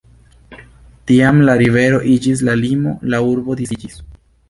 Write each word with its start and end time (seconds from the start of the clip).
Tiam 1.11 1.43
la 1.51 1.55
rivero 1.63 2.01
iĝis 2.17 2.43
la 2.51 2.59
limo, 2.65 2.99
la 3.15 3.25
urbo 3.31 3.63
disiĝis. 3.65 4.05